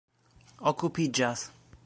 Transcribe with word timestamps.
okupiĝas 0.71 1.47